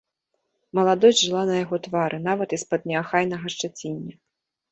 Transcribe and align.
Маладосць 0.77 1.19
жыла 1.25 1.43
на 1.49 1.55
яго 1.63 1.75
твары, 1.89 2.17
нават 2.29 2.49
і 2.57 2.59
з-пад 2.63 2.81
неахайнага 2.93 3.45
шчаціння. 3.57 4.13